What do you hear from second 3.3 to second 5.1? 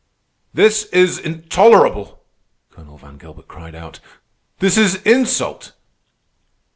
cried out. "This is